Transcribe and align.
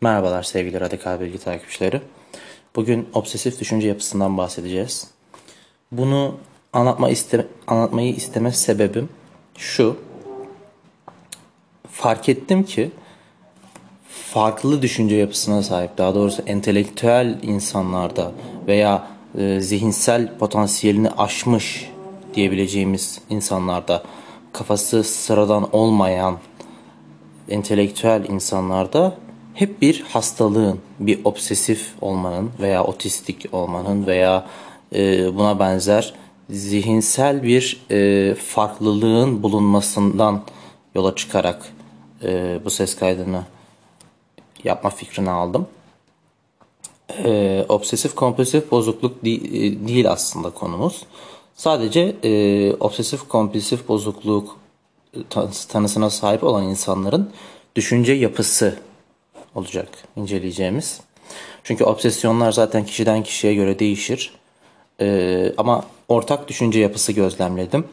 Merhabalar 0.00 0.42
sevgili 0.42 0.80
Radikal 0.80 1.20
Bilgi 1.20 1.38
takipçileri. 1.38 2.00
Bugün 2.76 3.08
obsesif 3.14 3.60
düşünce 3.60 3.88
yapısından 3.88 4.38
bahsedeceğiz. 4.38 5.10
Bunu 5.92 6.34
anlatma 6.72 7.10
iste, 7.10 7.46
anlatmayı 7.66 8.14
isteme 8.14 8.52
sebebim 8.52 9.08
şu. 9.56 9.96
Fark 11.90 12.28
ettim 12.28 12.64
ki 12.64 12.90
farklı 14.08 14.82
düşünce 14.82 15.16
yapısına 15.16 15.62
sahip, 15.62 15.98
daha 15.98 16.14
doğrusu 16.14 16.42
entelektüel 16.42 17.38
insanlarda 17.42 18.32
veya 18.66 19.08
e, 19.38 19.60
zihinsel 19.60 20.38
potansiyelini 20.38 21.10
aşmış 21.10 21.90
diyebileceğimiz 22.34 23.20
insanlarda 23.30 24.02
kafası 24.52 25.04
sıradan 25.04 25.68
olmayan 25.76 26.38
entelektüel 27.48 28.24
insanlarda 28.28 29.27
hep 29.58 29.82
bir 29.82 30.00
hastalığın, 30.00 30.80
bir 31.00 31.24
obsesif 31.24 31.92
olmanın 32.00 32.50
veya 32.60 32.84
otistik 32.84 33.46
olmanın 33.52 34.06
veya 34.06 34.46
e, 34.94 35.34
buna 35.36 35.58
benzer 35.58 36.14
zihinsel 36.50 37.42
bir 37.42 37.80
e, 37.90 38.34
farklılığın 38.34 39.42
bulunmasından 39.42 40.42
yola 40.94 41.14
çıkarak 41.14 41.72
e, 42.22 42.60
bu 42.64 42.70
ses 42.70 42.96
kaydını 42.96 43.42
yapma 44.64 44.90
fikrini 44.90 45.30
aldım. 45.30 45.66
E, 47.24 47.64
obsesif 47.68 48.14
kompulsif 48.14 48.70
bozukluk 48.70 49.24
de, 49.24 49.30
e, 49.34 49.88
değil 49.88 50.10
aslında 50.10 50.50
konumuz. 50.50 51.02
Sadece 51.56 52.16
e, 52.24 52.72
obsesif 52.80 53.28
kompulsif 53.28 53.88
bozukluk 53.88 54.56
tanısına 55.68 56.10
sahip 56.10 56.44
olan 56.44 56.64
insanların 56.64 57.30
düşünce 57.76 58.12
yapısı 58.12 58.78
olacak 59.58 59.88
inceleyeceğimiz. 60.16 61.00
Çünkü 61.64 61.84
obsesyonlar 61.84 62.52
zaten 62.52 62.84
kişiden 62.84 63.22
kişiye 63.22 63.54
göre 63.54 63.78
değişir. 63.78 64.34
Ee, 65.00 65.52
ama 65.56 65.84
ortak 66.08 66.48
düşünce 66.48 66.80
yapısı 66.80 67.12
gözlemledim. 67.12 67.84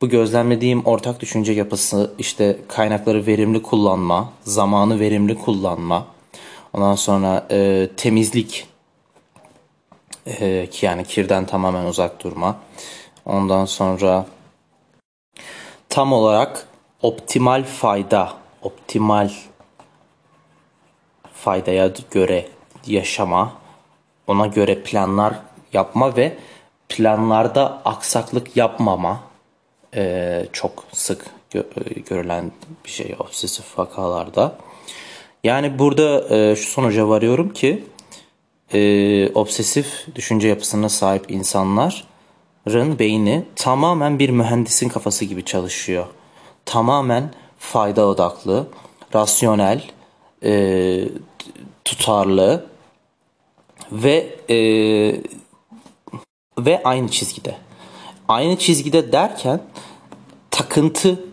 Bu 0.00 0.08
gözlemlediğim 0.08 0.84
ortak 0.84 1.20
düşünce 1.20 1.52
yapısı 1.52 2.10
işte 2.18 2.58
kaynakları 2.68 3.26
verimli 3.26 3.62
kullanma, 3.62 4.32
zamanı 4.42 5.00
verimli 5.00 5.38
kullanma, 5.38 6.06
ondan 6.72 6.94
sonra 6.94 7.46
e, 7.50 7.88
temizlik 7.96 8.66
e, 10.26 10.66
ki 10.70 10.86
yani 10.86 11.04
kirden 11.04 11.46
tamamen 11.46 11.84
uzak 11.84 12.24
durma. 12.24 12.56
Ondan 13.26 13.64
sonra 13.64 14.26
tam 15.88 16.12
olarak 16.12 16.68
optimal 17.02 17.64
fayda, 17.64 18.32
optimal 18.62 19.30
faydaya 21.44 21.90
göre 22.10 22.48
yaşama, 22.86 23.52
ona 24.26 24.46
göre 24.46 24.82
planlar 24.82 25.34
yapma 25.72 26.16
ve 26.16 26.36
planlarda 26.88 27.82
aksaklık 27.84 28.56
yapmama 28.56 29.20
e, 29.96 30.46
çok 30.52 30.84
sık 30.92 31.26
gö- 31.52 32.04
görülen 32.08 32.52
bir 32.84 32.90
şey 32.90 33.16
obsesif 33.18 33.78
vakalarda. 33.78 34.56
Yani 35.44 35.78
burada 35.78 36.36
e, 36.36 36.56
şu 36.56 36.70
sonuca 36.70 37.08
varıyorum 37.08 37.52
ki 37.52 37.84
e, 38.74 39.28
obsesif 39.34 40.06
düşünce 40.14 40.48
yapısına 40.48 40.88
sahip 40.88 41.30
insanların 41.30 42.98
beyni 42.98 43.44
tamamen 43.56 44.18
bir 44.18 44.30
mühendisin 44.30 44.88
kafası 44.88 45.24
gibi 45.24 45.44
çalışıyor. 45.44 46.06
Tamamen 46.64 47.30
fayda 47.58 48.06
odaklı, 48.06 48.66
rasyonel, 49.14 49.82
e, 50.44 51.04
tutarlı 51.84 52.66
ve 53.92 54.36
e, 54.50 54.56
ve 56.58 56.82
aynı 56.84 57.08
çizgide. 57.08 57.56
Aynı 58.28 58.56
çizgide 58.58 59.12
derken 59.12 59.60
takıntı 60.50 61.24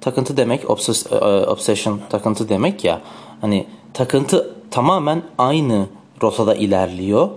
takıntı 0.00 0.36
demek 0.36 0.70
obses, 0.70 1.12
e, 1.12 1.16
obsession 1.46 2.00
takıntı 2.10 2.48
demek 2.48 2.84
ya. 2.84 3.00
Hani 3.40 3.66
takıntı 3.94 4.54
tamamen 4.70 5.22
aynı 5.38 5.86
rotada 6.22 6.54
ilerliyor 6.54 7.28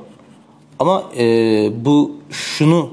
ama 0.79 1.03
e, 1.17 1.25
bu 1.85 2.11
şunu 2.29 2.89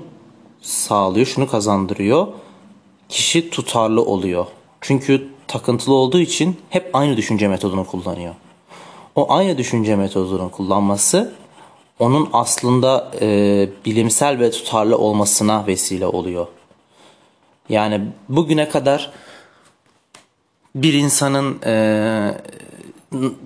sağlıyor 0.60 1.26
şunu 1.26 1.46
kazandırıyor. 1.46 2.26
Kişi 3.08 3.50
tutarlı 3.50 4.04
oluyor. 4.04 4.46
Çünkü 4.80 5.28
takıntılı 5.48 5.94
olduğu 5.94 6.20
için 6.20 6.56
hep 6.70 6.90
aynı 6.92 7.16
düşünce 7.16 7.48
metodunu 7.48 7.86
kullanıyor 7.86 8.34
o 9.18 9.32
aynı 9.32 9.58
düşünce 9.58 9.96
metodunu 9.96 10.50
kullanması 10.50 11.32
onun 11.98 12.28
aslında 12.32 13.10
e, 13.20 13.68
bilimsel 13.84 14.38
ve 14.40 14.50
tutarlı 14.50 14.98
olmasına 14.98 15.66
vesile 15.66 16.06
oluyor. 16.06 16.46
Yani 17.68 18.00
bugüne 18.28 18.68
kadar 18.68 19.10
bir 20.74 20.92
insanın 20.92 21.62
e, 21.62 21.72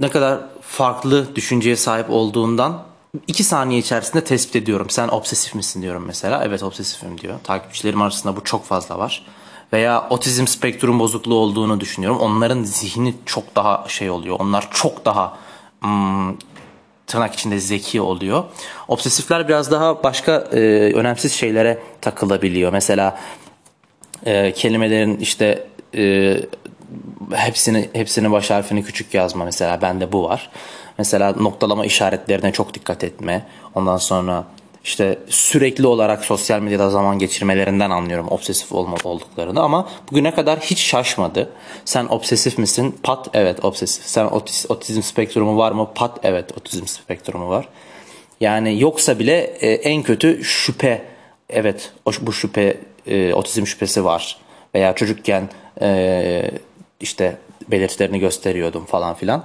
ne 0.00 0.10
kadar 0.10 0.40
farklı 0.60 1.36
düşünceye 1.36 1.76
sahip 1.76 2.10
olduğundan 2.10 2.82
iki 3.26 3.44
saniye 3.44 3.80
içerisinde 3.80 4.24
tespit 4.24 4.56
ediyorum. 4.56 4.90
Sen 4.90 5.08
obsesif 5.08 5.54
misin 5.54 5.82
diyorum 5.82 6.04
mesela. 6.06 6.44
Evet 6.44 6.62
obsesifim 6.62 7.18
diyor. 7.18 7.34
Takipçilerim 7.44 8.02
arasında 8.02 8.36
bu 8.36 8.44
çok 8.44 8.64
fazla 8.64 8.98
var. 8.98 9.26
Veya 9.72 10.06
otizm 10.10 10.46
spektrum 10.46 10.98
bozukluğu 10.98 11.34
olduğunu 11.34 11.80
düşünüyorum. 11.80 12.20
Onların 12.20 12.62
zihni 12.62 13.14
çok 13.26 13.56
daha 13.56 13.84
şey 13.88 14.10
oluyor. 14.10 14.36
Onlar 14.40 14.68
çok 14.70 15.04
daha 15.04 15.38
hmm, 15.82 16.36
tırnak 17.06 17.34
içinde 17.34 17.58
zeki 17.58 18.00
oluyor. 18.00 18.44
Obsesifler 18.88 19.48
biraz 19.48 19.70
daha 19.70 20.02
başka 20.02 20.32
e, 20.52 20.58
önemsiz 20.94 21.32
şeylere 21.32 21.78
takılabiliyor. 22.00 22.72
Mesela 22.72 23.18
e, 24.26 24.52
kelimelerin 24.52 25.16
işte 25.16 25.66
e, 25.96 26.36
hepsini 27.32 27.90
hepsini 27.92 28.32
baş 28.32 28.50
harfini 28.50 28.84
küçük 28.84 29.14
yazma 29.14 29.44
mesela 29.44 29.82
bende 29.82 30.12
bu 30.12 30.24
var. 30.24 30.50
Mesela 30.98 31.32
noktalama 31.32 31.86
işaretlerine 31.86 32.52
çok 32.52 32.74
dikkat 32.74 33.04
etme. 33.04 33.46
Ondan 33.74 33.96
sonra 33.96 34.44
işte 34.84 35.18
sürekli 35.28 35.86
olarak 35.86 36.24
sosyal 36.24 36.60
medyada 36.60 36.90
zaman 36.90 37.18
geçirmelerinden 37.18 37.90
anlıyorum 37.90 38.26
obsesif 38.30 38.72
olma 38.72 38.96
olduklarını 39.04 39.62
ama 39.62 39.88
bugüne 40.10 40.34
kadar 40.34 40.60
hiç 40.60 40.78
şaşmadı. 40.78 41.50
Sen 41.84 42.06
obsesif 42.10 42.58
misin? 42.58 42.98
Pat 43.02 43.28
evet 43.34 43.64
obsesif. 43.64 44.04
Sen 44.04 44.24
otiz, 44.24 44.66
otizm 44.68 45.02
spektrumu 45.02 45.56
var 45.56 45.72
mı? 45.72 45.88
Pat 45.94 46.18
evet 46.22 46.52
otizm 46.58 46.86
spektrumu 46.86 47.48
var. 47.48 47.68
Yani 48.40 48.80
yoksa 48.80 49.18
bile 49.18 49.40
e, 49.40 49.72
en 49.72 50.02
kötü 50.02 50.44
şüphe 50.44 51.02
evet 51.48 51.92
bu 52.20 52.32
şüphe 52.32 52.76
e, 53.06 53.34
otizm 53.34 53.66
şüphesi 53.66 54.04
var 54.04 54.36
veya 54.74 54.94
çocukken 54.94 55.48
e, 55.80 56.50
işte 57.00 57.36
belirtilerini 57.68 58.18
gösteriyordum 58.18 58.84
falan 58.84 59.14
filan. 59.14 59.44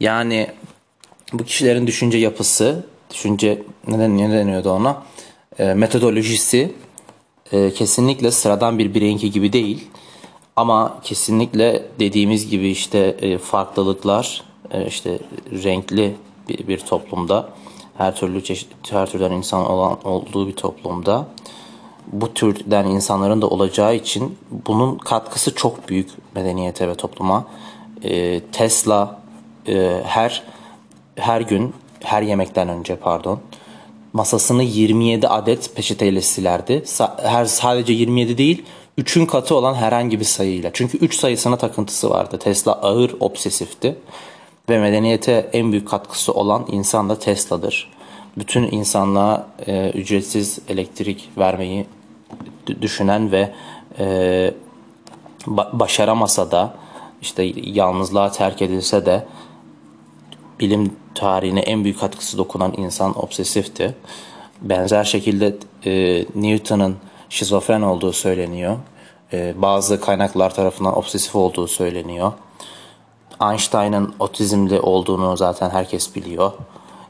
Yani 0.00 0.50
bu 1.32 1.44
kişilerin 1.44 1.86
düşünce 1.86 2.18
yapısı 2.18 2.84
düşünce 3.10 3.62
neden 3.88 4.18
ne 4.18 4.32
deniyordu 4.32 4.70
ona 4.70 5.02
e, 5.58 5.74
metodolojisi 5.74 6.72
e, 7.52 7.70
kesinlikle 7.70 8.30
sıradan 8.30 8.78
bir 8.78 8.94
bireyinki 8.94 9.30
gibi 9.30 9.52
değil 9.52 9.88
ama 10.56 10.98
kesinlikle 11.02 11.82
dediğimiz 11.98 12.50
gibi 12.50 12.68
işte 12.68 12.98
e, 12.98 13.38
farklılıklar 13.38 14.42
e, 14.70 14.86
işte 14.86 15.18
renkli 15.52 16.14
bir, 16.48 16.68
bir 16.68 16.78
toplumda 16.78 17.48
her 17.98 18.16
türlü 18.16 18.44
çeşit 18.44 18.68
her 18.90 19.10
türden 19.10 19.32
insan 19.32 19.70
olan 19.70 20.06
olduğu 20.06 20.48
bir 20.48 20.56
toplumda 20.56 21.26
bu 22.12 22.34
türden 22.34 22.86
insanların 22.86 23.42
da 23.42 23.46
olacağı 23.48 23.94
için 23.94 24.38
bunun 24.50 24.98
katkısı 24.98 25.54
çok 25.54 25.88
büyük 25.88 26.10
medeniyete 26.34 26.88
ve 26.88 26.94
topluma. 26.94 27.46
E, 28.04 28.40
Tesla 28.40 29.20
e, 29.68 30.02
her 30.04 30.42
her 31.16 31.40
gün 31.40 31.74
her 32.04 32.22
yemekten 32.22 32.68
önce 32.68 32.96
pardon 32.96 33.40
masasını 34.12 34.62
27 34.62 35.28
adet 35.28 35.76
peçeteyle 35.76 36.22
silerdi. 36.22 36.84
Her 37.22 37.44
sadece 37.44 37.92
27 37.92 38.38
değil, 38.38 38.62
3'ün 38.98 39.26
katı 39.26 39.54
olan 39.54 39.74
herhangi 39.74 40.20
bir 40.20 40.24
sayıyla. 40.24 40.70
Çünkü 40.72 40.98
3 40.98 41.16
sayısına 41.16 41.56
takıntısı 41.56 42.10
vardı. 42.10 42.38
Tesla 42.38 42.72
ağır 42.72 43.14
obsesifti 43.20 43.96
ve 44.68 44.78
medeniyete 44.78 45.50
en 45.52 45.72
büyük 45.72 45.88
katkısı 45.88 46.32
olan 46.32 46.66
insan 46.68 47.08
da 47.08 47.18
Tesla'dır. 47.18 47.90
Bütün 48.38 48.62
insanlığa 48.72 49.46
e, 49.66 49.90
ücretsiz 49.90 50.58
elektrik 50.68 51.30
vermeyi 51.38 51.86
düşünen 52.80 53.32
ve 53.32 53.52
e, 53.98 54.04
ba- 55.46 55.78
başaramasa 55.78 56.50
da 56.50 56.74
işte 57.22 57.52
yalnızlığa 57.56 58.30
terk 58.30 58.62
edilse 58.62 59.06
de 59.06 59.26
bilim 60.60 60.92
tarihine 61.18 61.60
en 61.60 61.84
büyük 61.84 62.00
katkısı 62.00 62.38
dokunan 62.38 62.74
insan 62.76 63.18
obsesifti. 63.24 63.94
Benzer 64.62 65.04
şekilde 65.04 65.56
e, 65.86 66.24
Newton'ın 66.34 66.96
şizofren 67.28 67.82
olduğu 67.82 68.12
söyleniyor. 68.12 68.76
E, 69.32 69.62
bazı 69.62 70.00
kaynaklar 70.00 70.54
tarafından 70.54 70.98
obsesif 70.98 71.36
olduğu 71.36 71.68
söyleniyor. 71.68 72.32
Einstein'ın 73.42 74.14
otizmli 74.18 74.80
olduğunu 74.80 75.36
zaten 75.36 75.70
herkes 75.70 76.16
biliyor. 76.16 76.52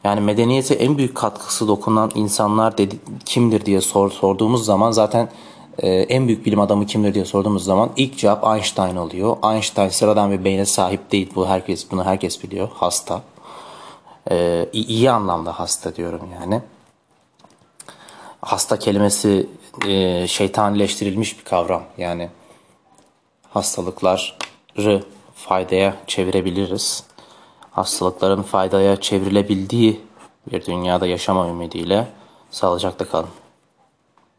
Yani 0.05 0.21
medeniyete 0.21 0.75
en 0.75 0.99
büyük 0.99 1.15
katkısı 1.15 1.69
dokunan 1.69 2.11
insanlar 2.15 2.79
dedi, 2.79 2.97
kimdir 3.25 3.67
diye 3.67 3.81
sor, 3.81 4.11
sorduğumuz 4.11 4.65
zaman 4.65 4.91
zaten 4.91 5.29
e, 5.79 5.89
en 5.89 6.27
büyük 6.27 6.47
bilim 6.47 6.61
adamı 6.61 6.87
kimdir 6.87 7.15
diye 7.15 7.25
sorduğumuz 7.25 7.65
zaman 7.65 7.91
ilk 7.97 8.19
cevap 8.19 8.47
Einstein 8.57 8.97
oluyor. 8.97 9.37
Einstein 9.53 9.89
sıradan 9.89 10.31
bir 10.31 10.45
beyne 10.45 10.67
sahip 10.67 11.13
değil. 11.13 11.31
Bu 11.35 11.47
herkes 11.47 11.91
bunu 11.91 12.05
herkes 12.05 12.43
biliyor. 12.43 12.69
Hasta. 12.75 13.23
E, 14.31 14.69
iyi 14.73 15.11
anlamda 15.11 15.59
hasta 15.59 15.97
diyorum 15.97 16.29
yani. 16.41 16.63
Hasta 18.41 18.79
kelimesi 18.79 19.47
e, 19.87 20.27
şeytanileştirilmiş 20.27 21.39
bir 21.39 21.45
kavram. 21.45 21.83
Yani 21.99 22.31
hastalıkları 23.51 25.03
faydaya 25.35 25.97
çevirebiliriz. 26.07 27.05
Hastalıkların 27.71 28.43
faydaya 28.43 29.01
çevrilebildiği 29.01 30.01
bir 30.53 30.67
dünyada 30.67 31.07
yaşama 31.07 31.49
ümidiyle 31.49 32.09
sağlıcakla 32.51 33.09
kalın. 33.09 33.29